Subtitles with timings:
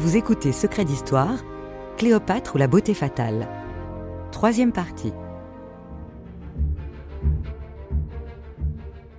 [0.00, 1.44] Vous écoutez Secret d'Histoire,
[1.98, 3.46] Cléopâtre ou la beauté fatale.
[4.32, 5.12] Troisième partie.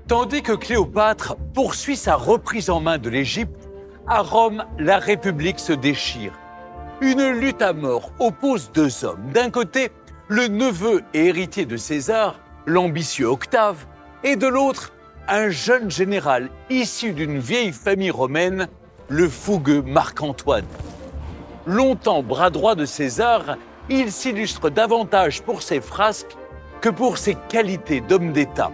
[0.07, 3.69] Tandis que Cléopâtre poursuit sa reprise en main de l'Égypte,
[4.07, 6.33] à Rome, la République se déchire.
[6.99, 9.29] Une lutte à mort oppose deux hommes.
[9.35, 9.91] D'un côté,
[10.29, 13.85] le neveu et héritier de César, l'ambitieux Octave,
[14.23, 14.93] et de l'autre,
[15.27, 18.67] un jeune général issu d'une vieille famille romaine,
[19.11, 20.65] le fougueux Marc-Antoine.
[21.65, 23.57] Longtemps bras droit de César,
[23.89, 26.37] il s'illustre davantage pour ses frasques
[26.79, 28.71] que pour ses qualités d'homme d'État.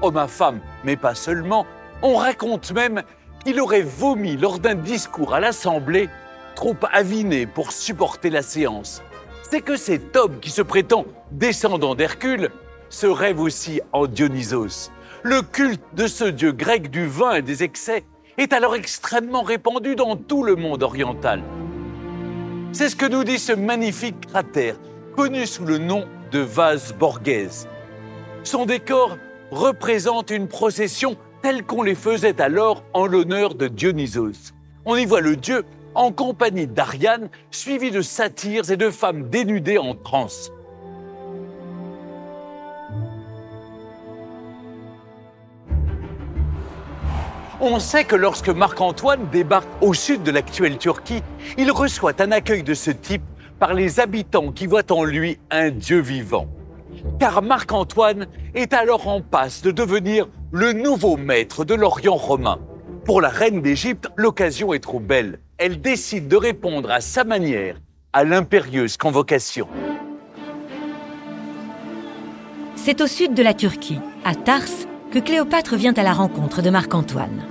[0.00, 1.66] Homme à femme, mais pas seulement,
[2.02, 3.02] on raconte même
[3.44, 6.08] qu'il aurait vomi lors d'un discours à l'Assemblée,
[6.54, 9.02] trop aviné pour supporter la séance.
[9.50, 12.50] C'est que cet homme qui se prétend descendant d'Hercule
[12.90, 14.92] se rêve aussi en Dionysos.
[15.24, 18.04] Le culte de ce dieu grec du vin et des excès
[18.40, 21.42] est alors extrêmement répandu dans tout le monde oriental.
[22.72, 24.76] C'est ce que nous dit ce magnifique cratère,
[25.14, 27.68] connu sous le nom de vase Borghese.
[28.42, 29.18] Son décor
[29.50, 34.54] représente une procession telle qu'on les faisait alors en l'honneur de Dionysos.
[34.86, 39.78] On y voit le dieu en compagnie d'Ariane, suivi de satyres et de femmes dénudées
[39.78, 40.50] en transe.
[47.62, 51.22] On sait que lorsque Marc-Antoine débarque au sud de l'actuelle Turquie,
[51.58, 53.22] il reçoit un accueil de ce type
[53.58, 56.48] par les habitants qui voient en lui un dieu vivant.
[57.18, 62.58] Car Marc-Antoine est alors en passe de devenir le nouveau maître de l'Orient romain.
[63.04, 65.40] Pour la reine d'Égypte, l'occasion est trop belle.
[65.58, 67.76] Elle décide de répondre à sa manière
[68.14, 69.68] à l'impérieuse convocation.
[72.74, 74.62] C'est au sud de la Turquie, à Tars,
[75.10, 77.44] que Cléopâtre vient à la rencontre de Marc-Antoine.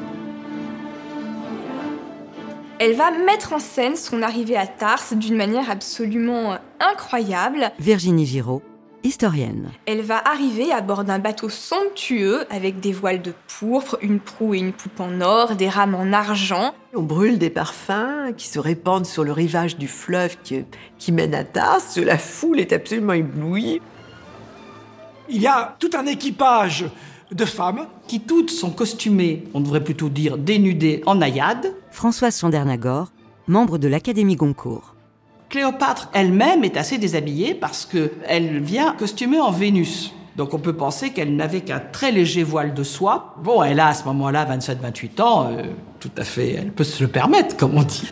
[2.79, 7.71] Elle va mettre en scène son arrivée à Tars d'une manière absolument incroyable.
[7.77, 8.61] Virginie Giraud,
[9.03, 9.71] historienne.
[9.85, 14.53] Elle va arriver à bord d'un bateau somptueux avec des voiles de pourpre, une proue
[14.53, 16.73] et une poupe en or, des rames en argent.
[16.95, 20.63] On brûle des parfums qui se répandent sur le rivage du fleuve qui,
[20.97, 21.81] qui mène à Tars.
[21.97, 23.81] La foule est absolument éblouie.
[25.27, 26.85] Il y a tout un équipage
[27.31, 27.87] de femmes.
[28.07, 31.73] Qui toutes sont costumées, on devrait plutôt dire dénudées en naïade.
[31.91, 33.11] Françoise Chandernagor,
[33.47, 34.95] membre de l'Académie Goncourt.
[35.49, 40.13] Cléopâtre elle-même est assez déshabillée parce qu'elle vient costumée en Vénus.
[40.35, 43.35] Donc on peut penser qu'elle n'avait qu'un très léger voile de soie.
[43.43, 45.63] Bon, elle a à ce moment-là 27-28 ans, euh,
[45.99, 48.09] tout à fait, elle peut se le permettre, comme on dit.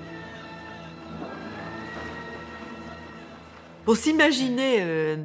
[3.86, 5.16] Pour s'imaginer euh,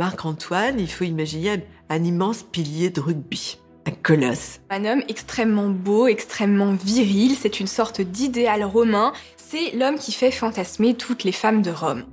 [0.00, 3.58] Marc-Antoine, il faut imaginer un immense pilier de rugby.
[3.86, 4.62] Un colosse.
[4.70, 10.30] Un homme extrêmement beau, extrêmement viril, c'est une sorte d'idéal romain, c'est l'homme qui fait
[10.30, 12.04] fantasmer toutes les femmes de Rome.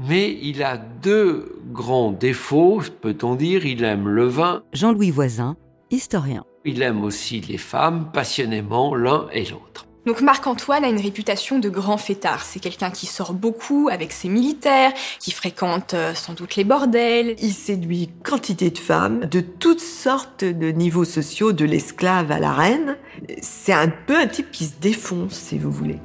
[0.00, 3.64] Mais il a deux grands défauts, peut-on dire.
[3.64, 4.64] Il aime le vin.
[4.72, 5.56] Jean-Louis Voisin,
[5.92, 6.42] historien.
[6.64, 9.85] Il aime aussi les femmes passionnément l'un et l'autre.
[10.06, 12.44] Donc Marc-Antoine a une réputation de grand fêtard.
[12.44, 17.34] C'est quelqu'un qui sort beaucoup avec ses militaires, qui fréquente euh, sans doute les bordels.
[17.40, 22.52] Il séduit quantité de femmes de toutes sortes de niveaux sociaux, de l'esclave à la
[22.52, 22.96] reine.
[23.42, 25.98] C'est un peu un type qui se défonce, si vous voulez.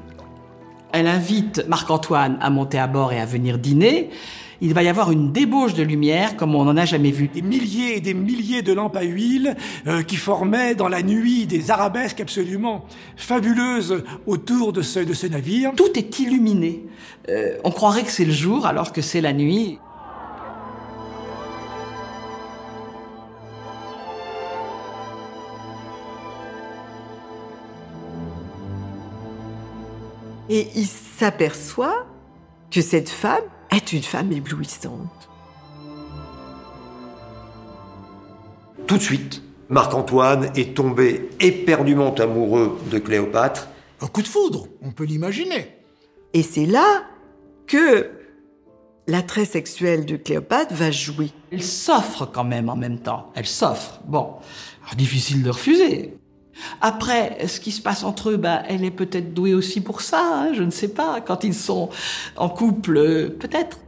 [0.93, 4.09] Elle invite Marc-Antoine à monter à bord et à venir dîner
[4.61, 7.27] il va y avoir une débauche de lumière comme on n'en a jamais vu.
[7.27, 9.57] Des milliers et des milliers de lampes à huile
[9.87, 12.85] euh, qui formaient dans la nuit des arabesques absolument
[13.15, 15.71] fabuleuses autour de ce, de ce navire.
[15.75, 16.85] Tout est illuminé.
[17.29, 19.79] Euh, on croirait que c'est le jour alors que c'est la nuit.
[30.49, 32.05] Et il s'aperçoit
[32.69, 35.29] que cette femme est une femme éblouissante.
[38.87, 43.69] Tout de suite, Marc-Antoine est tombé éperdument amoureux de Cléopâtre.
[44.01, 45.77] Un coup de foudre, on peut l'imaginer.
[46.33, 47.03] Et c'est là
[47.67, 48.09] que
[49.07, 51.31] l'attrait sexuel de Cléopâtre va jouer.
[51.51, 53.31] Elle s'offre quand même en même temps.
[53.35, 54.01] Elle s'offre.
[54.05, 54.35] Bon,
[54.97, 56.17] difficile de refuser.
[56.81, 60.21] Après, ce qui se passe entre eux, bah, elle est peut-être douée aussi pour ça,
[60.23, 61.21] hein, je ne sais pas.
[61.21, 61.89] Quand ils sont
[62.37, 63.79] en couple, euh, peut-être.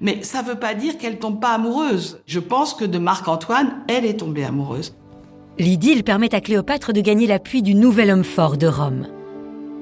[0.00, 2.20] Mais ça ne veut pas dire qu'elle tombe pas amoureuse.
[2.26, 4.94] Je pense que de Marc-Antoine, elle est tombée amoureuse.
[5.58, 9.08] L'idylle permet à Cléopâtre de gagner l'appui du nouvel homme fort de Rome.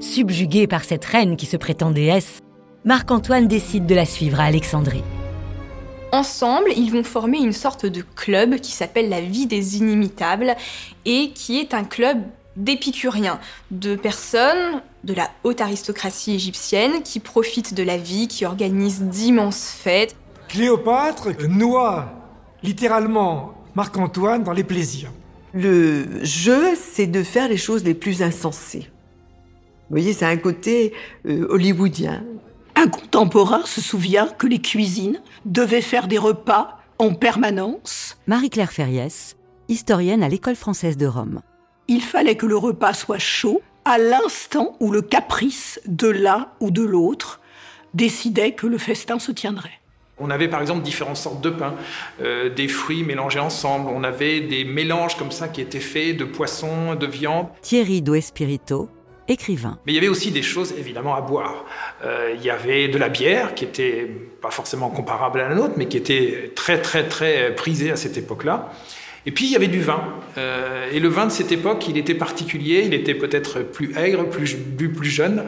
[0.01, 2.41] Subjugué par cette reine qui se prétend déesse,
[2.85, 5.03] Marc-Antoine décide de la suivre à Alexandrie.
[6.17, 10.57] Ensemble, ils vont former une sorte de club qui s'appelle la Vie des Inimitables
[11.05, 12.23] et qui est un club
[12.57, 13.39] d'épicuriens,
[13.71, 19.69] de personnes de la haute aristocratie égyptienne qui profitent de la vie, qui organisent d'immenses
[19.69, 20.17] fêtes.
[20.49, 22.09] Cléopâtre noie
[22.63, 25.13] littéralement Marc-Antoine dans les plaisirs.
[25.53, 28.89] Le jeu, c'est de faire les choses les plus insensées.
[29.91, 30.95] Vous voyez, c'est un côté
[31.27, 32.25] euh, hollywoodien.
[32.79, 38.19] Un contemporain se souvient que les cuisines devaient faire des repas en permanence.
[38.27, 39.35] Marie-Claire Ferriès,
[39.69, 41.41] historienne à l'École française de Rome.
[41.89, 46.71] Il fallait que le repas soit chaud à l'instant où le caprice de l'un ou
[46.71, 47.41] de l'autre
[47.95, 49.81] décidait que le festin se tiendrait.
[50.19, 51.75] On avait par exemple différentes sortes de pain,
[52.21, 53.91] euh, des fruits mélangés ensemble.
[53.95, 57.49] On avait des mélanges comme ça qui étaient faits de poissons, de viande.
[57.63, 58.91] Thierry Douespirito,
[59.87, 61.65] Mais il y avait aussi des choses évidemment à boire.
[62.05, 64.09] Euh, il y avait de la bière qui était
[64.41, 68.17] pas forcément comparable à la nôtre, mais qui était très très très prisée à cette
[68.17, 68.71] époque-là.
[69.27, 70.01] Et puis il y avait du vin.
[70.39, 74.25] Euh, et le vin de cette époque, il était particulier, il était peut-être plus aigre,
[74.29, 75.45] plus, plus, plus jeune,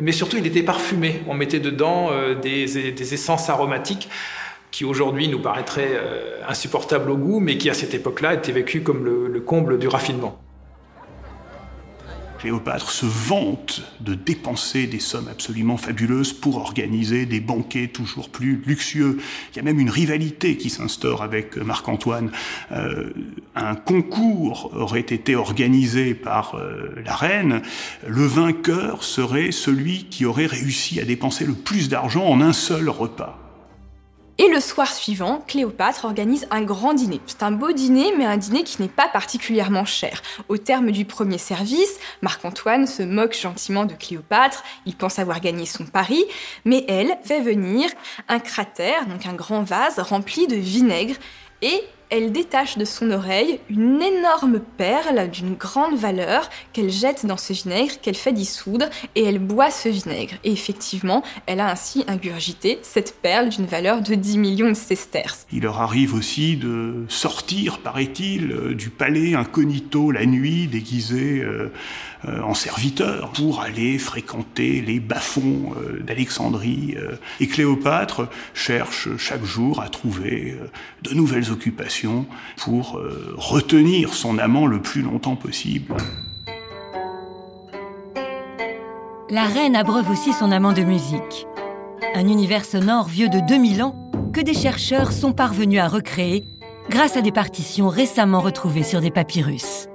[0.00, 1.22] mais surtout il était parfumé.
[1.26, 4.08] On mettait dedans euh, des, essences aromatiques
[4.70, 8.82] qui aujourd'hui nous paraîtraient euh, insupportables au goût, mais qui à cette époque-là étaient vécues
[8.82, 10.40] comme le comble du raffinement.
[12.46, 18.62] Cléopâtre se vante de dépenser des sommes absolument fabuleuses pour organiser des banquets toujours plus
[18.64, 19.18] luxueux.
[19.50, 22.30] Il y a même une rivalité qui s'instaure avec Marc-Antoine.
[22.70, 23.10] Euh,
[23.56, 27.62] un concours aurait été organisé par euh, la reine.
[28.06, 32.88] Le vainqueur serait celui qui aurait réussi à dépenser le plus d'argent en un seul
[32.88, 33.45] repas.
[34.38, 37.22] Et le soir suivant, Cléopâtre organise un grand dîner.
[37.26, 40.20] C'est un beau dîner, mais un dîner qui n'est pas particulièrement cher.
[40.50, 45.64] Au terme du premier service, Marc-Antoine se moque gentiment de Cléopâtre, il pense avoir gagné
[45.64, 46.22] son pari,
[46.66, 47.88] mais elle fait venir
[48.28, 51.14] un cratère, donc un grand vase rempli de vinaigre,
[51.62, 57.36] et elle détache de son oreille une énorme perle d'une grande valeur qu'elle jette dans
[57.36, 60.34] ce vinaigre, qu'elle fait dissoudre, et elle boit ce vinaigre.
[60.44, 65.46] Et effectivement, elle a ainsi ingurgité cette perle d'une valeur de 10 millions de sesterces.
[65.52, 71.46] Il leur arrive aussi de sortir, paraît-il, euh, du palais incognito la nuit, déguisés euh,
[71.56, 71.70] euh,
[72.42, 76.94] en serviteurs, pour aller fréquenter les bas-fonds euh, d'Alexandrie.
[76.96, 80.66] Euh, et Cléopâtre cherche chaque jour à trouver euh,
[81.02, 82.26] de nouvelles occupations
[82.56, 85.94] pour euh, retenir son amant le plus longtemps possible.
[89.28, 91.46] La reine abreuve aussi son amant de musique.
[92.14, 96.44] Un univers sonore vieux de 2000 ans que des chercheurs sont parvenus à recréer
[96.88, 99.85] grâce à des partitions récemment retrouvées sur des papyrus.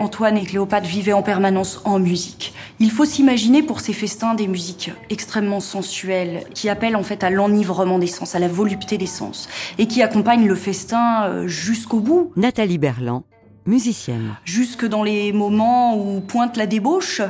[0.00, 2.54] Antoine et Cléopâtre vivaient en permanence en musique.
[2.78, 7.28] Il faut s'imaginer pour ces festins des musiques extrêmement sensuelles, qui appellent en fait à
[7.28, 12.00] l'enivrement des sens, à la volupté des sens, et qui accompagnent le festin euh, jusqu'au
[12.00, 12.32] bout.
[12.34, 13.24] Nathalie Berland,
[13.66, 14.36] musicienne.
[14.46, 17.20] Jusque dans les moments où pointe la débauche,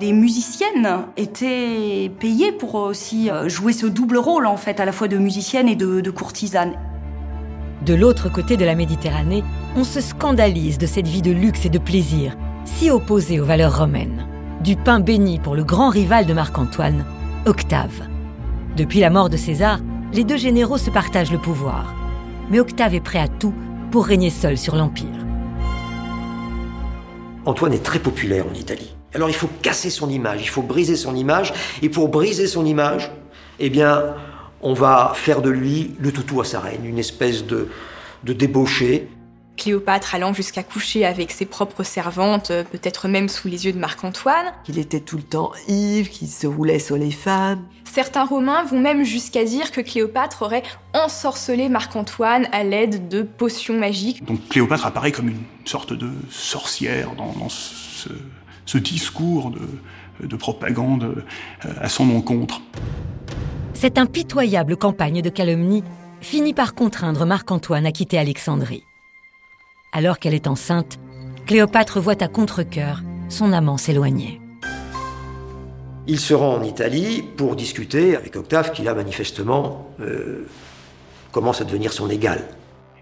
[0.00, 4.92] des musiciennes étaient payées pour aussi euh, jouer ce double rôle en fait, à la
[4.92, 6.72] fois de musicienne et de, de courtisane.
[7.84, 9.44] De l'autre côté de la Méditerranée,
[9.76, 12.34] on se scandalise de cette vie de luxe et de plaisir,
[12.64, 14.26] si opposée aux valeurs romaines.
[14.62, 17.04] Du pain béni pour le grand rival de Marc-Antoine,
[17.44, 18.08] Octave.
[18.74, 19.80] Depuis la mort de César,
[20.14, 21.94] les deux généraux se partagent le pouvoir.
[22.50, 23.52] Mais Octave est prêt à tout
[23.90, 25.26] pour régner seul sur l'Empire.
[27.44, 28.94] Antoine est très populaire en Italie.
[29.12, 31.52] Alors il faut casser son image, il faut briser son image.
[31.82, 33.12] Et pour briser son image,
[33.58, 34.14] eh bien,
[34.64, 37.68] on va faire de lui le toutou à sa reine, une espèce de,
[38.24, 39.08] de débauché.
[39.58, 43.78] Cléopâtre allant jusqu'à coucher avec ses propres servantes, euh, peut-être même sous les yeux de
[43.78, 44.46] Marc-Antoine.
[44.64, 47.62] Qu'il était tout le temps ivre, qu'il se roulait sur les femmes.
[47.84, 53.78] Certains Romains vont même jusqu'à dire que Cléopâtre aurait ensorcelé Marc-Antoine à l'aide de potions
[53.78, 54.24] magiques.
[54.24, 58.08] Donc Cléopâtre apparaît comme une sorte de sorcière dans, dans ce,
[58.64, 61.22] ce, discours de, de propagande
[61.64, 62.60] euh, à son encontre.
[63.74, 65.84] Cette impitoyable campagne de calomnie
[66.20, 68.84] finit par contraindre Marc-Antoine à quitter Alexandrie.
[69.92, 70.98] Alors qu'elle est enceinte,
[71.46, 74.40] Cléopâtre voit à contre-coeur son amant s'éloigner.
[76.06, 80.46] Il se rend en Italie pour discuter avec Octave, qui là manifestement euh,
[81.32, 82.42] commence à devenir son égal.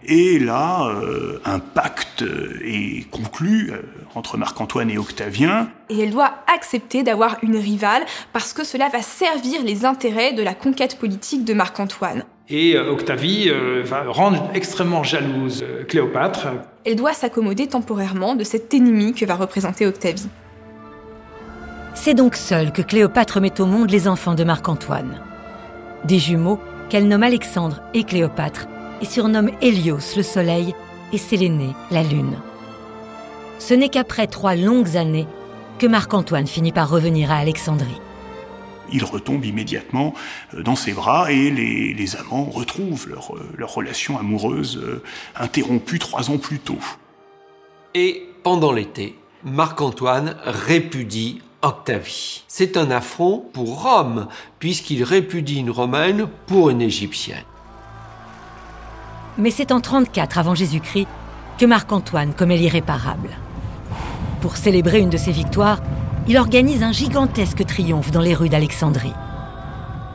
[0.06, 2.25] Et là, euh, un pacte
[2.64, 3.82] est conclu euh,
[4.14, 5.68] entre Marc-Antoine et Octavien.
[5.88, 10.42] Et elle doit accepter d'avoir une rivale parce que cela va servir les intérêts de
[10.42, 12.25] la conquête politique de Marc-Antoine.
[12.49, 16.49] Et euh, Octavie euh, va rendre extrêmement jalouse euh, Cléopâtre.
[16.85, 20.28] Elle doit s'accommoder temporairement de cet ennemi que va représenter Octavie.
[21.94, 25.21] C'est donc seule que Cléopâtre met au monde les enfants de Marc-Antoine.
[26.04, 28.66] Des jumeaux qu'elle nomme Alexandre et Cléopâtre
[29.02, 30.75] et surnomme Hélios le soleil
[31.12, 32.38] et Sélénée la lune.
[33.59, 35.26] Ce n'est qu'après trois longues années
[35.78, 38.00] que Marc-Antoine finit par revenir à Alexandrie.
[38.92, 40.14] Il retombe immédiatement
[40.54, 45.02] euh, dans ses bras et les, amants retrouvent leur, euh, leur relation amoureuse euh,
[45.37, 46.78] interrompue trois ans plus tôt.
[47.94, 52.42] Et pendant l'été, Marc-Antoine répudie Octavie.
[52.49, 54.28] C'est un affront pour Rome,
[54.59, 57.44] puisqu'il répudie une Romaine pour une Égyptienne.
[59.38, 61.08] Mais c'est en 34 avant Jésus-Christ
[61.58, 63.30] que Marc-Antoine commet l'irréparable.
[64.40, 65.80] Pour célébrer une de ses victoires,
[66.28, 69.14] il organise un gigantesque triomphe dans les rues d'Alexandrie.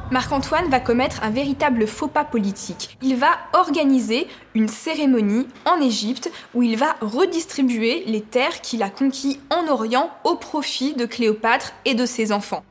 [0.10, 2.98] Marc-Antoine va commettre un véritable faux pas politique.
[3.02, 8.90] Il va organiser une cérémonie en Égypte où il va redistribuer les terres qu'il a
[8.90, 12.64] conquises en Orient au profit de Cléopâtre et de ses enfants.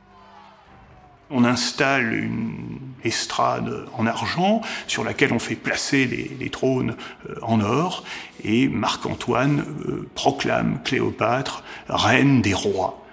[1.29, 6.95] On installe une estrade en argent sur laquelle on fait placer les, trônes
[7.29, 8.03] euh, en or
[8.43, 13.05] et Marc-Antoine euh, proclame Cléopâtre reine des rois.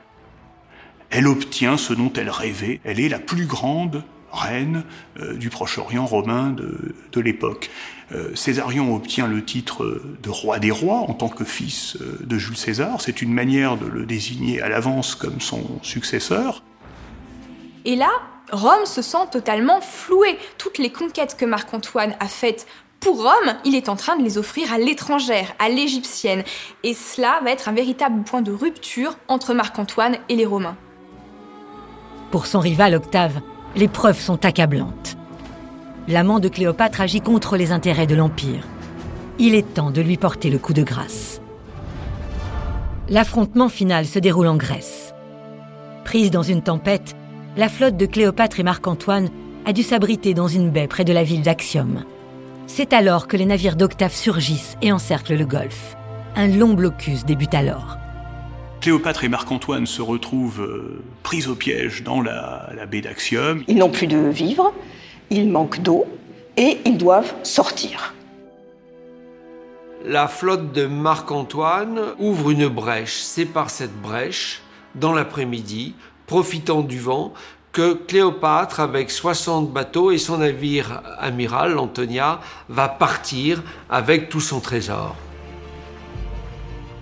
[1.10, 4.84] Elle obtient ce dont elle rêvait, elle est la plus grande reine
[5.20, 7.70] euh, du Proche-Orient romain de, l'époque.
[8.34, 13.00] Césarion obtient le titre de roi des rois en tant que fils de Jules César.
[13.00, 16.62] C'est une manière de le désigner à l'avance comme son successeur.
[17.84, 18.10] Et là,
[18.52, 20.38] Rome se sent totalement flouée.
[20.58, 22.66] Toutes les conquêtes que Marc-Antoine a faites
[23.00, 26.42] pour Rome, il est en train de les offrir à l'étrangère, à l'égyptienne.
[26.82, 30.76] Et cela va être un véritable point de rupture entre Marc-Antoine et les Romains.
[32.30, 33.40] Pour son rival Octave,
[33.76, 35.16] les preuves sont accablantes.
[36.08, 38.66] L'amant de Cléopâtre agit contre les intérêts de l'Empire.
[39.38, 41.40] Il est temps de lui porter le coup de grâce.
[43.08, 45.12] L'affrontement final se déroule en Grèce.
[46.04, 47.14] Prise dans une tempête,
[47.56, 49.28] la flotte de Cléopâtre et Marc-Antoine
[49.64, 52.04] a dû s'abriter dans une baie près de la ville d'Axiom.
[52.66, 55.96] C'est alors que les navires d'Octave surgissent et encerclent le golfe.
[56.34, 57.96] Un long blocus débute alors.
[58.80, 63.62] Cléopâtre et Marc-Antoine se retrouvent euh, pris au piège dans la, la baie d'Axiom.
[63.68, 64.74] Ils n'ont plus de vivres,
[65.30, 66.04] ils manquent d'eau
[66.56, 68.14] et ils doivent sortir.
[70.04, 73.20] La flotte de Marc-Antoine ouvre une brèche.
[73.20, 74.60] C'est par cette brèche,
[74.96, 75.94] dans l'après-midi,
[76.26, 77.32] profitant du vent,
[77.72, 84.60] que Cléopâtre, avec 60 bateaux et son navire amiral, l'Antonia, va partir avec tout son
[84.60, 85.16] trésor.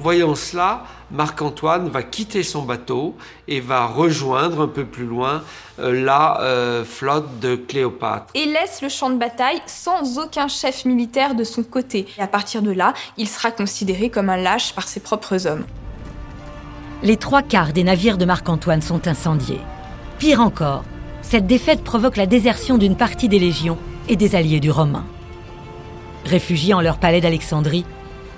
[0.01, 3.15] Voyant cela, Marc-Antoine va quitter son bateau
[3.47, 5.45] et va rejoindre un peu plus loin
[5.79, 8.33] euh, la euh, flotte de Cléopâtre.
[8.35, 12.09] Et laisse le champ de bataille sans aucun chef militaire de son côté.
[12.19, 15.67] Et à partir de là, il sera considéré comme un lâche par ses propres hommes
[17.03, 19.61] les trois quarts des navires de Marc-Antoine sont incendiés.
[20.19, 20.85] Pire encore,
[21.23, 23.79] cette défaite provoque la désertion d'une partie des légions
[24.09, 25.05] et des alliés du Romain.
[26.25, 27.85] Réfugiés en leur palais d'Alexandrie,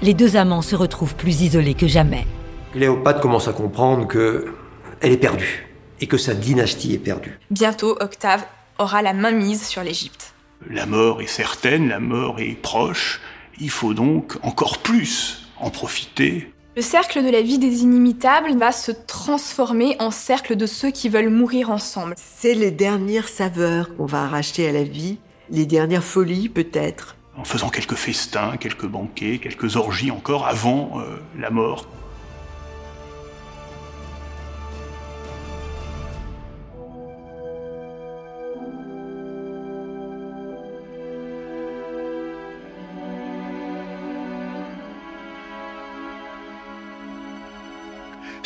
[0.01, 2.27] les deux amants se retrouvent plus isolés que jamais.
[2.73, 4.55] Cléopâtre commence à comprendre que
[5.01, 5.67] elle est perdue
[6.01, 7.39] et que sa dynastie est perdue.
[7.51, 8.45] Bientôt, Octave
[8.79, 10.35] aura la main mise sur l'Égypte.
[10.71, 13.21] La mort est certaine, la mort est proche.
[13.61, 18.73] Il faut donc encore plus en profiter le cercle de la vie des inimitables va
[18.73, 22.15] se transformer en cercle de ceux qui veulent mourir ensemble.
[22.17, 25.19] C'est les dernières saveurs qu'on va arracher à la vie,
[25.51, 27.17] les dernières folies peut-être.
[27.37, 31.87] En faisant quelques festins, quelques banquets, quelques orgies encore avant euh, la mort.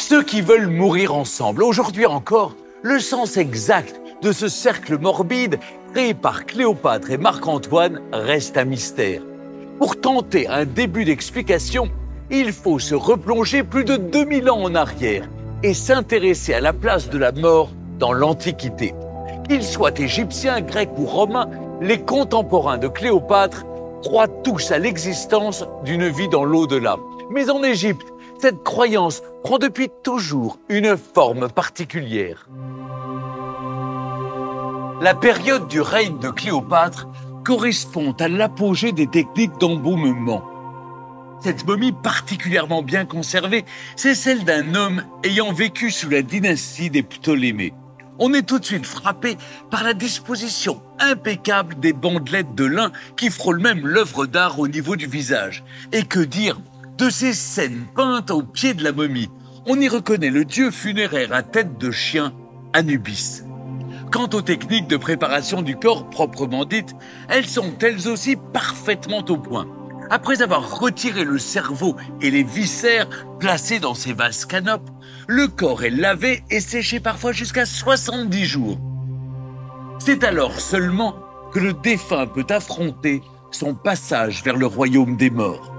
[0.08, 1.62] Ceux qui veulent mourir ensemble.
[1.62, 5.58] Aujourd'hui encore, le sens exact de ce cercle morbide
[5.92, 9.20] créé par Cléopâtre et Marc-Antoine reste un mystère.
[9.76, 11.90] Pour tenter un début d'explication,
[12.30, 15.28] il faut se replonger plus de 2000 ans en arrière
[15.62, 18.94] et s'intéresser à la place de la mort dans l'Antiquité.
[19.46, 21.50] Qu'ils soient égyptiens, grecs ou romains,
[21.82, 23.66] les contemporains de Cléopâtre
[24.02, 26.96] croient tous à l'existence d'une vie dans l'au-delà.
[27.30, 28.06] Mais en Égypte,
[28.38, 32.48] cette croyance prend depuis toujours une forme particulière.
[35.00, 37.08] La période du règne de Cléopâtre
[37.44, 40.44] correspond à l'apogée des techniques d'embaumement.
[41.40, 43.64] Cette momie particulièrement bien conservée,
[43.94, 47.74] c'est celle d'un homme ayant vécu sous la dynastie des Ptolémées.
[48.18, 49.36] On est tout de suite frappé
[49.70, 54.96] par la disposition impeccable des bandelettes de lin qui frôlent même l'œuvre d'art au niveau
[54.96, 55.62] du visage.
[55.92, 56.58] Et que dire
[56.98, 59.30] de ces scènes peintes au pied de la momie,
[59.66, 62.34] on y reconnaît le dieu funéraire à tête de chien,
[62.72, 63.42] Anubis.
[64.10, 66.96] Quant aux techniques de préparation du corps proprement dites,
[67.28, 69.68] elles sont elles aussi parfaitement au point.
[70.10, 74.90] Après avoir retiré le cerveau et les viscères placés dans ces vases canopes,
[75.28, 78.78] le corps est lavé et séché parfois jusqu'à 70 jours.
[80.00, 81.14] C'est alors seulement
[81.52, 85.77] que le défunt peut affronter son passage vers le royaume des morts.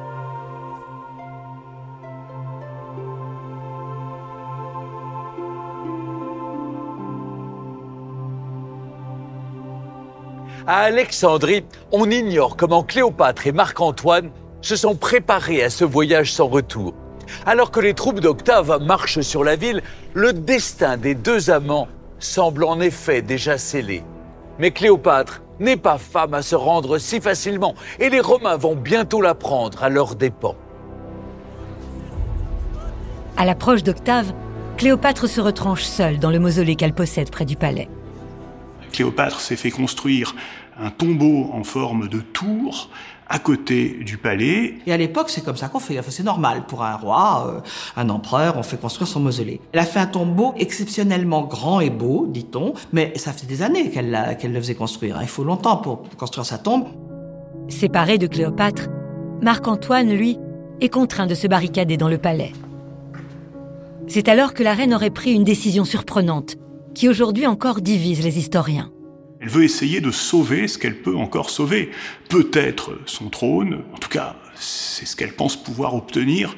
[10.72, 14.30] À Alexandrie, on ignore comment Cléopâtre et Marc-Antoine
[14.62, 16.94] se sont préparés à ce voyage sans retour.
[17.48, 19.82] Alors que les troupes d'Octave marchent sur la ville,
[20.14, 21.88] le destin des deux amants
[22.20, 24.04] semble en effet déjà scellé.
[24.60, 29.22] Mais Cléopâtre n'est pas femme à se rendre si facilement et les Romains vont bientôt
[29.22, 30.56] la prendre à leurs dépens.
[33.38, 34.34] À l'approche d'Octave,
[34.78, 37.90] Cléopâtre se retranche seule dans le mausolée qu'elle possède près du palais.
[38.92, 40.36] Cléopâtre s'est fait construire
[40.82, 42.90] un tombeau en forme de tour
[43.30, 44.76] à côté du palais.
[44.88, 46.00] Et à l'époque, c'est comme ça qu'on fait.
[46.00, 47.60] Enfin, c'est normal pour un roi, euh,
[47.96, 49.62] un empereur, on fait construire son mausolée.
[49.72, 53.92] Elle a fait un tombeau exceptionnellement grand et beau, dit-on, mais ça fait des années
[53.92, 55.20] qu'elle qu'elle le faisait construire.
[55.22, 56.86] Il faut longtemps pour construire sa tombe.
[57.68, 58.88] Séparé de Cléopâtre,
[59.44, 60.40] Marc-Antoine, lui,
[60.82, 62.54] est contraint de se barricader dans le palais.
[64.08, 66.56] C'est alors que la reine aurait pris une décision surprenante,
[66.96, 68.90] qui aujourd'hui encore divise les historiens.
[69.42, 71.92] Elle veut essayer de sauver ce qu'elle peut encore sauver.
[72.28, 76.58] Peut-être son trône, en tout cas, c'est ce qu'elle pense pouvoir obtenir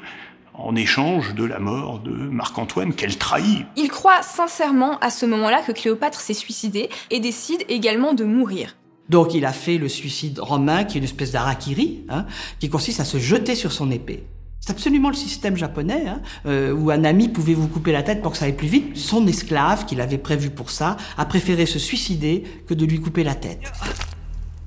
[0.56, 3.66] en échange de la mort de Marc-Antoine qu'elle trahit.
[3.76, 8.76] Il croit sincèrement à ce moment-là que Cléopâtre s'est suicidée et décide également de mourir.
[9.10, 12.26] Donc il a fait le suicide romain, qui est une espèce d'arakiri, hein,
[12.60, 14.24] qui consiste à se jeter sur son épée.
[14.62, 18.22] C'est absolument le système japonais, hein, euh, où un ami pouvait vous couper la tête
[18.22, 18.96] pour que ça aille plus vite.
[18.96, 23.24] Son esclave, qu'il avait prévu pour ça, a préféré se suicider que de lui couper
[23.24, 23.72] la tête.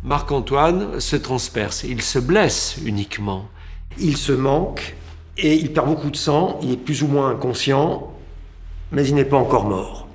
[0.03, 3.45] Marc-Antoine se transperce, il se blesse uniquement.
[4.01, 4.97] Il se manque
[5.39, 8.11] et il perd beaucoup de sang, il est plus ou moins inconscient,
[8.91, 10.09] mais il n'est pas encore mort.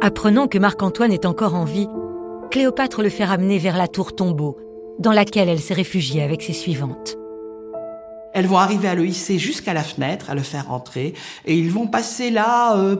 [0.00, 1.88] Apprenant que Marc-Antoine est encore en vie,
[2.50, 4.56] Cléopâtre le fait ramener vers la tour tombeau,
[4.98, 7.16] dans laquelle elle s'est réfugiée avec ses suivantes.
[8.34, 11.14] Elles vont arriver à le hisser jusqu'à la fenêtre, à le faire rentrer,
[11.46, 12.96] et ils vont passer là euh,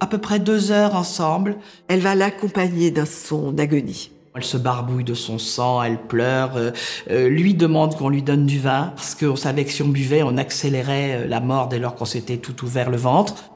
[0.00, 1.56] à peu près deux heures ensemble.
[1.88, 4.10] Elle va l'accompagner dans son agonie.
[4.34, 6.70] Elle se barbouille de son sang, elle pleure, euh,
[7.10, 10.22] euh, lui demande qu'on lui donne du vin, parce qu'on savait que si on buvait,
[10.22, 13.50] on accélérait la mort dès lors qu'on s'était tout ouvert le ventre.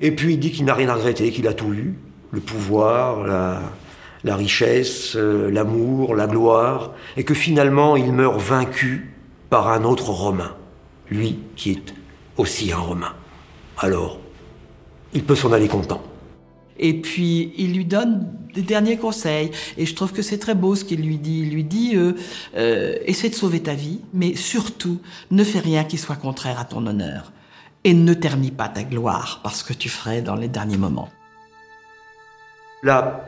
[0.00, 1.94] Et puis il dit qu'il n'a rien à regretter, qu'il a tout eu,
[2.30, 3.60] le pouvoir, la,
[4.24, 9.14] la richesse, l'amour, la gloire, et que finalement il meurt vaincu
[9.50, 10.54] par un autre Romain,
[11.10, 11.94] lui qui est
[12.36, 13.14] aussi un Romain.
[13.78, 14.18] Alors,
[15.12, 16.02] il peut s'en aller content.
[16.78, 19.50] Et puis, il lui donne des derniers conseils.
[19.76, 21.40] Et je trouve que c'est très beau ce qu'il lui dit.
[21.40, 22.14] Il lui dit, euh,
[22.56, 26.64] euh, essaie de sauver ta vie, mais surtout, ne fais rien qui soit contraire à
[26.64, 27.32] ton honneur.
[27.84, 31.08] Et ne ternis pas ta gloire par ce que tu ferais dans les derniers moments.
[32.82, 33.24] La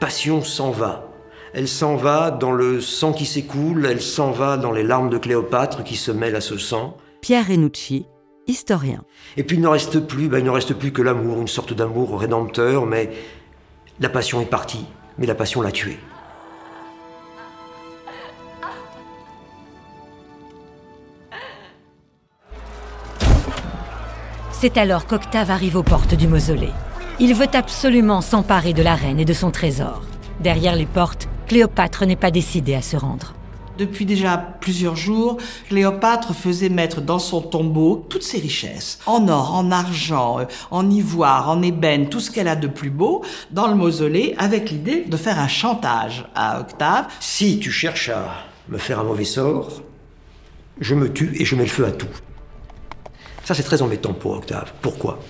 [0.00, 1.08] passion s'en va.
[1.52, 5.18] Elle s'en va dans le sang qui s'écoule, elle s'en va dans les larmes de
[5.18, 6.96] Cléopâtre qui se mêlent à ce sang.
[7.20, 8.06] Pierre Renucci,
[8.46, 9.04] historien.
[9.36, 11.72] Et puis il ne reste plus, ben, il ne reste plus que l'amour, une sorte
[11.72, 13.10] d'amour rédempteur, mais
[14.00, 14.84] la passion est partie,
[15.18, 15.96] mais la passion l'a tué.
[24.50, 26.72] C'est alors qu'Octave arrive aux portes du mausolée.
[27.20, 30.02] Il veut absolument s'emparer de la reine et de son trésor.
[30.40, 33.34] Derrière les portes, Cléopâtre n'est pas décidée à se rendre.
[33.78, 35.36] Depuis déjà plusieurs jours,
[35.68, 40.90] Cléopâtre faisait mettre dans son tombeau toutes ses richesses, en or, en argent, euh, en
[40.90, 43.22] ivoire, en ébène, tout ce qu'elle a de plus beau,
[43.52, 47.06] dans le mausolée, avec l'idée de faire un chantage à Octave.
[47.20, 49.82] Si tu cherches à me faire un mauvais sort,
[50.80, 52.08] je me tue et je mets le feu à tout.
[53.44, 54.72] Ça, c'est très embêtant pour Octave.
[54.80, 55.20] Pourquoi?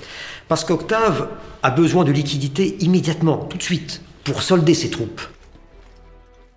[0.55, 1.31] Parce qu'Octave
[1.65, 5.21] a besoin de liquidité immédiatement, tout de suite, pour solder ses troupes.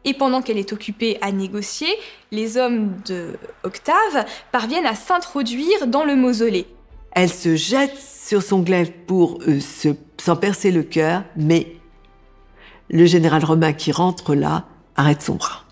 [0.05, 1.87] Et pendant qu'elle est occupée à négocier,
[2.31, 6.67] les hommes de Octave parviennent à s'introduire dans le mausolée.
[7.13, 11.75] Elle se jette sur son glaive pour euh, se, s'en percer le cœur, mais
[12.91, 15.63] le général romain qui rentre là arrête son bras.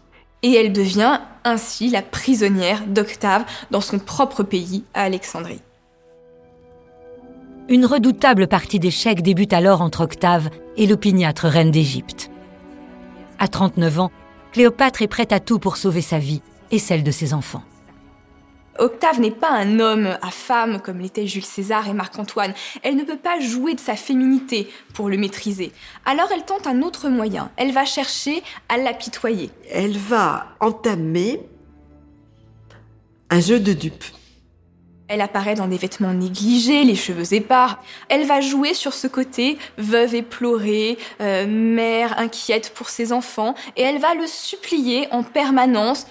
[0.42, 5.62] Et elle devient ainsi la prisonnière d'Octave dans son propre pays, à Alexandrie.
[7.68, 12.30] Une redoutable partie d'échecs débute alors entre Octave et l'opiniâtre reine d'Égypte.
[13.40, 14.12] À 39 ans,
[14.52, 17.64] Cléopâtre est prête à tout pour sauver sa vie et celle de ses enfants.
[18.78, 22.54] Octave n'est pas un homme à femme comme l'étaient Jules César et Marc-Antoine.
[22.84, 25.72] Elle ne peut pas jouer de sa féminité pour le maîtriser.
[26.06, 27.50] Alors elle tente un autre moyen.
[27.58, 29.50] Elle va chercher à l'apitoyer.
[29.72, 31.42] Elle va entamer
[33.32, 34.04] un jeu de dupe.
[35.08, 37.80] Elle apparaît dans des vêtements négligés, les cheveux épars.
[38.10, 43.84] Elle va jouer sur ce côté veuve éplorée, euh, mère inquiète pour ses enfants, et
[43.84, 46.08] elle va le supplier en permanence.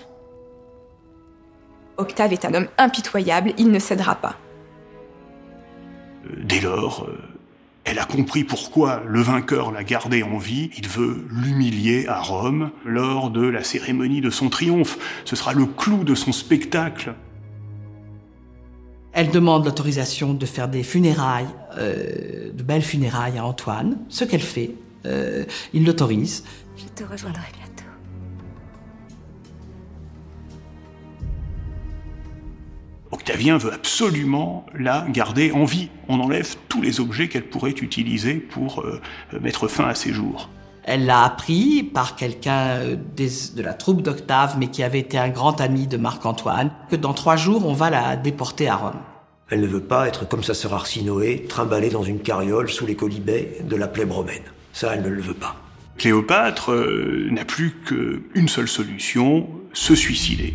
[1.97, 4.37] Octave est un homme impitoyable, il ne cédera pas.
[6.27, 7.19] Euh, dès lors, euh,
[7.83, 10.71] elle a compris pourquoi le vainqueur l'a gardé en vie.
[10.79, 14.99] Il veut l'humilier à Rome lors de la cérémonie de son triomphe.
[15.25, 17.15] Ce sera le clou de son spectacle.
[19.15, 21.47] Elle demande l'autorisation de faire des funérailles,
[21.79, 24.73] euh, de belles funérailles à Antoine, ce qu'elle fait.
[25.07, 26.43] Euh, il l'autorise.
[26.77, 27.85] Je te rejoindrai bientôt.
[33.13, 35.91] Octavien veut absolument la garder en vie.
[36.09, 39.01] On enlève tous les objets qu'elle pourrait utiliser pour euh,
[39.41, 40.51] mettre fin à ses jours.
[40.87, 45.31] Elle l'a appris par quelqu'un euh, de la troupe d'Octave, mais qui avait été un
[45.31, 49.01] grand ami de Marc-Antoine, que dans trois jours, on va la déporter à Rome.
[49.51, 52.97] Elle ne veut pas être comme sa sœur Arsinoé, trimballée dans une carriole sous les
[52.97, 54.43] colibets de la plèbe romaine.
[54.73, 55.57] Ça, elle ne le veut pas.
[55.97, 60.55] Cléopâtre euh, n'a plus qu'une seule solution, se suicider.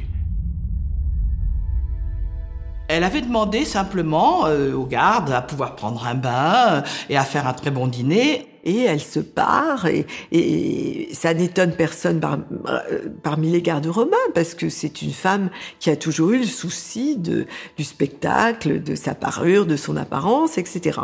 [2.88, 7.48] Elle avait demandé simplement euh, aux gardes à pouvoir prendre un bain et à faire
[7.48, 8.49] un très bon dîner.
[8.64, 9.88] Et elle se part,
[10.32, 12.22] et, ça n'étonne personne
[12.68, 16.46] euh, parmi les gardes romains, parce que c'est une femme qui a toujours eu le
[16.46, 17.46] souci de,
[17.78, 21.00] du spectacle, de sa parure, de son apparence, etc.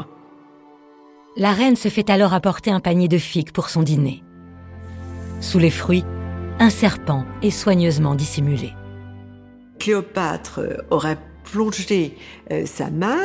[1.38, 4.24] La reine se fait alors apporter un panier de figues pour son dîner.
[5.42, 6.06] Sous les fruits,
[6.60, 8.74] un serpent est soigneusement dissimulé.
[9.80, 12.18] Cléopâtre aurait plongé
[12.52, 13.20] euh, sa main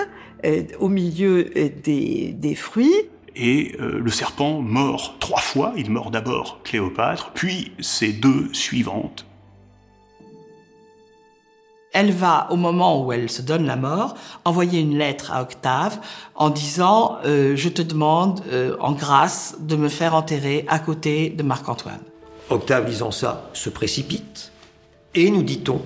[0.45, 1.45] euh, au milieu
[1.85, 5.73] des, des fruits et euh, le serpent mord trois fois.
[5.77, 9.27] Il mord d'abord Cléopâtre, puis ses deux suivantes.
[11.93, 14.15] Elle va, au moment où elle se donne la mort,
[14.45, 15.99] envoyer une lettre à Octave
[16.37, 21.31] en disant euh, Je te demande, euh, en grâce, de me faire enterrer à côté
[21.31, 22.03] de Marc-Antoine.
[22.49, 24.53] Octave, lisant ça, se précipite.
[25.15, 25.83] Et nous dit-on,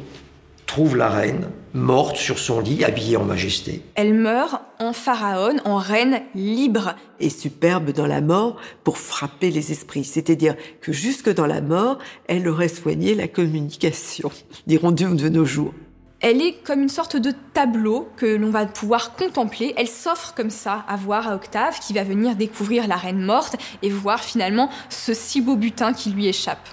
[0.67, 3.83] trouve la reine morte sur son lit, habillée en majesté.
[3.97, 6.95] Elle meurt en pharaon, en reine libre.
[7.21, 10.05] Et superbe dans la mort pour frapper les esprits.
[10.05, 14.31] C'est-à-dire que jusque dans la mort, elle aurait soigné la communication,
[14.67, 15.75] dirons-nous de nos jours.
[16.21, 19.75] Elle est comme une sorte de tableau que l'on va pouvoir contempler.
[19.77, 23.57] Elle s'offre comme ça à voir à Octave qui va venir découvrir la reine morte
[23.83, 26.67] et voir finalement ce si beau butin qui lui échappe.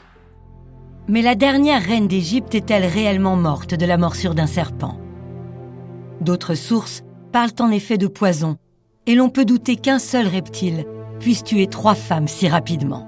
[1.08, 4.98] Mais la dernière reine d'Égypte est-elle réellement morte de la morsure d'un serpent?
[6.22, 8.58] D'autres sources parlent en effet de poison,
[9.08, 10.86] et l'on peut douter qu'un seul reptile
[11.20, 13.08] puisse tuer trois femmes si rapidement.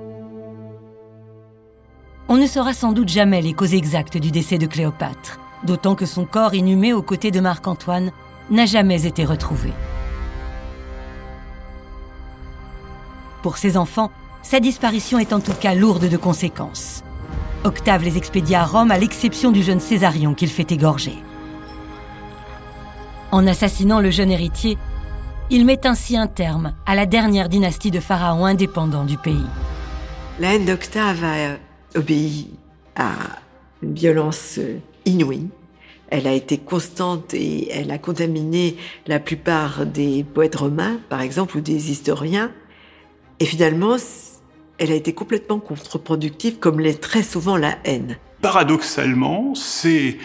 [2.28, 6.06] On ne saura sans doute jamais les causes exactes du décès de Cléopâtre, d'autant que
[6.06, 8.12] son corps inhumé aux côtés de Marc-Antoine
[8.50, 9.72] n'a jamais été retrouvé.
[13.44, 14.10] Pour ses enfants,
[14.42, 17.03] sa disparition est en tout cas lourde de conséquences.
[17.66, 21.14] Octave les expédie à Rome à l'exception du jeune Césarion qu'il fait égorger.
[23.32, 24.78] En assassinant le jeune héritier,
[25.50, 29.46] il met ainsi un terme à la dernière dynastie de pharaons indépendants du pays.
[30.40, 31.56] La haine d'Octave a euh,
[31.96, 32.50] obéi
[32.98, 33.14] à
[33.82, 35.48] une violence euh, inouïe.
[36.10, 38.76] Elle a été constante et elle a contaminé
[39.08, 42.52] la plupart des poètes romains, par exemple, ou des historiens.
[43.40, 43.98] Et finalement,
[44.78, 48.18] elle a été complètement contre-productive, comme l'est très souvent la haine.
[48.42, 50.18] Paradoxalement, c'est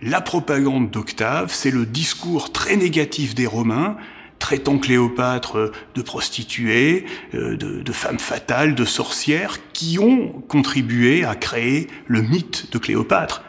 [0.00, 3.96] la propagande d'Octave, c'est le discours très négatif des Romains,
[4.38, 11.34] traitant Cléopâtre de prostituée, euh, de, de femme fatale, de sorcière, qui ont contribué à
[11.34, 13.42] créer le mythe de Cléopâtre.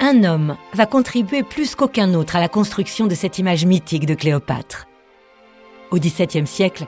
[0.00, 4.14] Un homme va contribuer plus qu'aucun autre à la construction de cette image mythique de
[4.14, 4.86] Cléopâtre.
[5.90, 6.86] Au XVIIe siècle,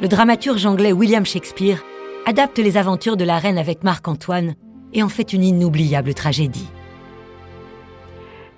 [0.00, 1.82] le dramaturge anglais William Shakespeare
[2.26, 4.54] adapte les aventures de la reine avec Marc-Antoine
[4.92, 6.68] et en fait une inoubliable tragédie.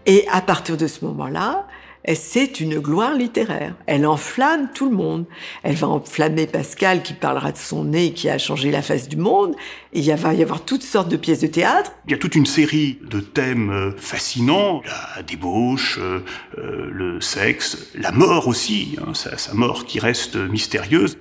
[0.06, 1.66] Et à partir de ce moment-là,
[2.14, 3.74] c'est une gloire littéraire.
[3.86, 5.26] Elle enflamme tout le monde.
[5.62, 9.16] Elle va enflammer Pascal qui parlera de son nez qui a changé la face du
[9.16, 9.54] monde.
[9.92, 11.92] il va y avoir toutes sortes de pièces de théâtre.
[12.06, 14.82] Il y a toute une série de thèmes euh, fascinants.
[14.86, 16.20] La débauche, euh,
[16.56, 21.18] euh, le sexe, la mort aussi, hein, sa mort qui reste mystérieuse.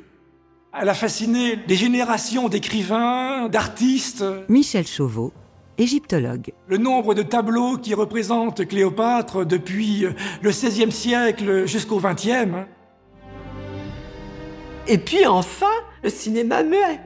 [0.80, 4.24] Elle a fasciné des générations d'écrivains, d'artistes.
[4.48, 5.34] Michel Chauveau,
[5.80, 6.54] égyptologue.
[6.68, 10.06] Le nombre de tableaux qui représentent Cléopâtre depuis
[10.42, 12.68] le XVIe siècle jusqu'au XXe.
[14.88, 15.66] Et puis enfin,
[16.04, 17.00] le cinéma muet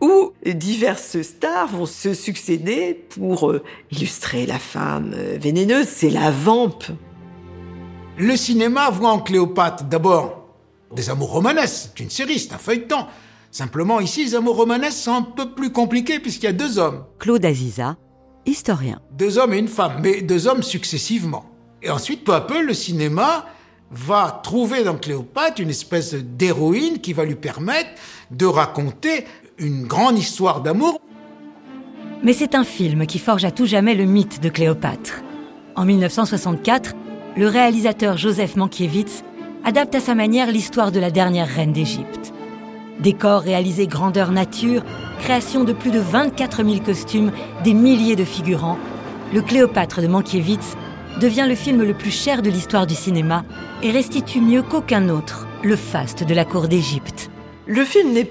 [0.00, 5.86] où diverses stars vont se succéder pour euh, illustrer la femme euh, vénéneuse.
[5.86, 6.84] C'est la vampe.
[8.18, 10.43] Le cinéma voit en Cléopâtre d'abord
[10.94, 11.90] des amours romanesques.
[11.96, 13.06] C'est une série, c'est un feuilleton.
[13.50, 17.04] Simplement, ici, les amours romanesques sont un peu plus compliqués puisqu'il y a deux hommes.
[17.18, 17.96] Claude Aziza,
[18.46, 19.00] historien.
[19.12, 21.44] Deux hommes et une femme, mais deux hommes successivement.
[21.82, 23.46] Et ensuite, peu à peu, le cinéma
[23.90, 27.90] va trouver dans Cléopâtre une espèce d'héroïne qui va lui permettre
[28.30, 29.24] de raconter
[29.58, 31.00] une grande histoire d'amour.
[32.22, 35.22] Mais c'est un film qui forge à tout jamais le mythe de Cléopâtre.
[35.76, 36.94] En 1964,
[37.36, 39.22] le réalisateur Joseph Mankiewicz
[39.64, 42.32] adapte à sa manière l'histoire de la dernière reine d'Égypte.
[43.00, 44.84] Décors réalisés grandeur nature,
[45.20, 47.32] création de plus de 24 000 costumes,
[47.64, 48.78] des milliers de figurants,
[49.32, 50.76] le Cléopâtre de Mankiewicz
[51.20, 53.44] devient le film le plus cher de l'histoire du cinéma
[53.82, 57.30] et restitue mieux qu'aucun autre le faste de la cour d'Égypte.
[57.66, 58.30] Le film n'est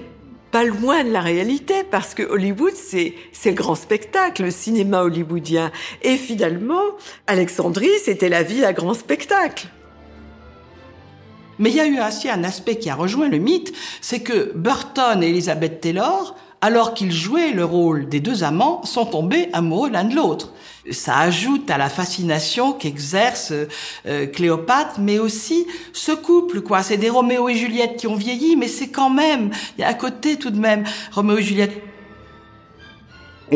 [0.50, 5.72] pas loin de la réalité parce que Hollywood, c'est, le grand spectacle, le cinéma hollywoodien.
[6.02, 6.84] Et finalement,
[7.26, 9.66] Alexandrie, c'était la ville à grand spectacle.
[11.58, 14.52] Mais il y a eu aussi un aspect qui a rejoint le mythe, c'est que
[14.54, 19.90] Burton et Elizabeth Taylor, alors qu'ils jouaient le rôle des deux amants, sont tombés amoureux
[19.90, 20.52] l'un de l'autre
[20.90, 23.52] ça ajoute à la fascination qu'exerce
[24.06, 26.82] euh, Cléopâtre, mais aussi ce couple, quoi.
[26.82, 29.88] C'est des Roméo et Juliette qui ont vieilli, mais c'est quand même, il y a
[29.88, 31.82] à côté tout de même Roméo et Juliette.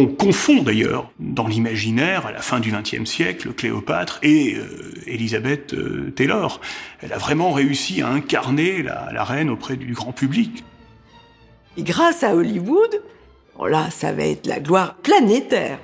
[0.00, 5.74] On confond d'ailleurs dans l'imaginaire, à la fin du XXe siècle, Cléopâtre et euh, Elisabeth
[5.74, 6.60] euh, Taylor.
[7.02, 10.62] Elle a vraiment réussi à incarner la, la reine auprès du grand public.
[11.76, 13.02] Et grâce à Hollywood,
[13.58, 15.80] oh là, ça va être la gloire planétaire.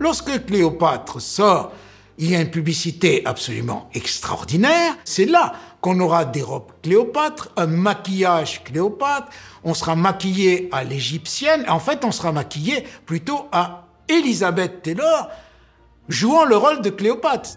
[0.00, 1.72] Lorsque Cléopâtre sort,
[2.18, 4.96] il y a une publicité absolument extraordinaire.
[5.04, 5.52] C'est là
[5.86, 9.28] qu'on aura des robes Cléopâtre, un maquillage Cléopâtre,
[9.62, 15.30] on sera maquillé à l'égyptienne, en fait on sera maquillé plutôt à Elisabeth Taylor,
[16.08, 17.50] jouant le rôle de Cléopâtre.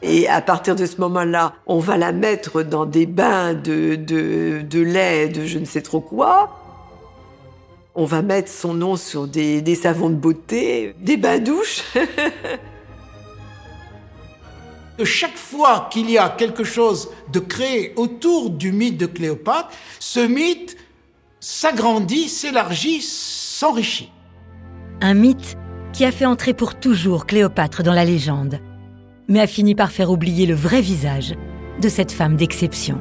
[0.00, 4.80] Et à partir de ce moment-là, on va la mettre dans des bains de, de,
[4.80, 6.56] lait, de je ne sais trop quoi.
[7.94, 11.20] On va mettre son nom sur des, savons de beauté, des
[15.04, 20.20] chaque fois qu'il y a quelque chose de créé autour du mythe de Cléopâtre, ce
[20.20, 20.76] mythe
[21.40, 24.10] s'agrandit, s'élargit, s'enrichit.
[25.00, 25.56] Un mythe
[25.92, 28.60] qui a fait entrer pour toujours Cléopâtre dans la légende,
[29.28, 31.34] mais a fini par faire oublier le vrai visage
[31.80, 33.00] de cette femme d'exception.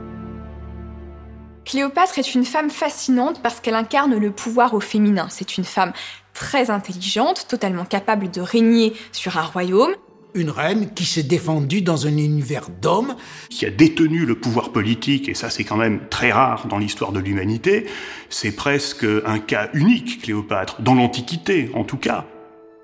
[1.65, 5.27] Cléopâtre est une femme fascinante parce qu'elle incarne le pouvoir au féminin.
[5.29, 5.93] C'est une femme
[6.33, 9.93] très intelligente, totalement capable de régner sur un royaume.
[10.35, 13.15] Une reine qui s'est défendue dans un univers d'hommes.
[13.49, 17.11] Qui a détenu le pouvoir politique, et ça c'est quand même très rare dans l'histoire
[17.11, 17.85] de l'humanité.
[18.29, 22.25] C'est presque un cas unique, Cléopâtre, dans l'Antiquité en tout cas.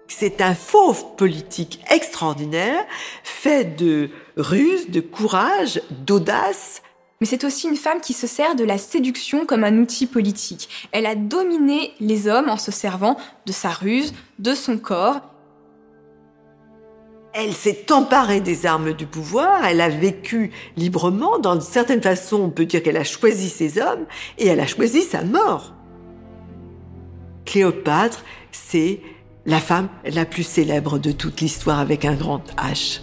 [0.08, 2.84] C'est un fauve politique extraordinaire,
[3.24, 6.84] fait de ruse, de courage, d'audace,
[7.20, 10.88] mais c'est aussi une femme qui se sert de la séduction comme un outil politique.
[10.92, 15.22] Elle a dominé les hommes en se servant de sa ruse, de son corps.
[17.38, 22.50] Elle s'est emparée des armes du pouvoir, elle a vécu librement, dans certaine façon on
[22.50, 24.06] peut dire qu'elle a choisi ses hommes,
[24.38, 25.74] et elle a choisi sa mort.
[27.44, 29.02] Cléopâtre, c'est
[29.46, 33.02] la femme la plus célèbre de toute l'histoire avec un grand H.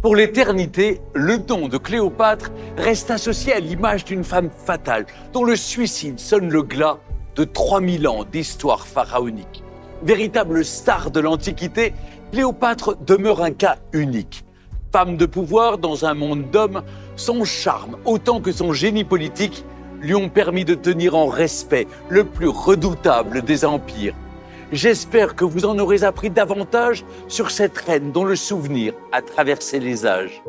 [0.00, 5.56] Pour l'éternité, le don de Cléopâtre reste associé à l'image d'une femme fatale, dont le
[5.56, 7.00] suicide sonne le glas
[7.36, 9.62] de 3000 ans d'histoire pharaonique.
[10.02, 11.94] Véritable star de l'Antiquité,
[12.32, 14.44] Cléopâtre demeure un cas unique.
[14.92, 16.82] Femme de pouvoir dans un monde d'hommes,
[17.16, 19.64] son charme autant que son génie politique
[20.00, 24.14] lui ont permis de tenir en respect le plus redoutable des empires
[24.72, 29.78] J'espère que vous en aurez appris davantage sur cette reine dont le souvenir a traversé
[29.78, 30.42] les âges.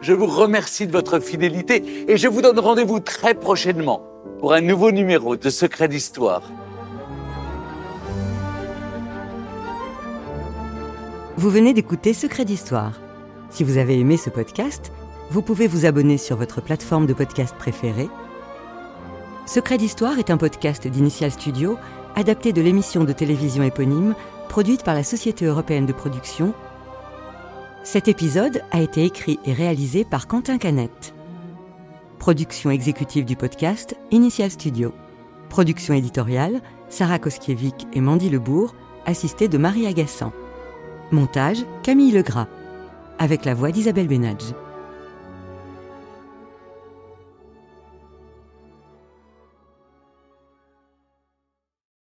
[0.00, 4.02] Je vous remercie de votre fidélité et je vous donne rendez-vous très prochainement
[4.40, 6.42] pour un nouveau numéro de Secret d'Histoire.
[11.38, 13.00] Vous venez d'écouter Secret d'Histoire.
[13.48, 14.92] Si vous avez aimé ce podcast,
[15.30, 18.10] vous pouvez vous abonner sur votre plateforme de podcast préférée
[19.46, 21.78] Secret d'Histoire est un podcast d'Initial Studio
[22.16, 24.14] adapté de l'émission de télévision éponyme
[24.50, 26.52] produite par la Société européenne de production.
[27.82, 31.14] Cet épisode a été écrit et réalisé par Quentin Canette.
[32.18, 34.92] Production exécutive du podcast, Initial Studio.
[35.48, 38.74] Production éditoriale, Sarah Koskiewicz et Mandy Lebourg,
[39.06, 40.30] assistée de Marie Agassan.
[41.12, 42.48] Montage, Camille Legras.
[43.18, 44.54] Avec la voix d'Isabelle Benadj.